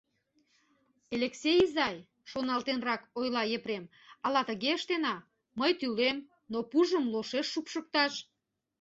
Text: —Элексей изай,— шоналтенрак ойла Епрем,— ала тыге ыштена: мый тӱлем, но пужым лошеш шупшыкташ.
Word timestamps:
—Элексей 1.15 1.57
изай,— 1.65 1.95
шоналтенрак 2.29 3.01
ойла 3.19 3.43
Епрем,— 3.57 3.91
ала 4.25 4.41
тыге 4.49 4.69
ыштена: 4.77 5.15
мый 5.59 5.71
тӱлем, 5.79 6.17
но 6.51 6.57
пужым 6.71 7.05
лошеш 7.13 7.45
шупшыкташ. 7.53 8.13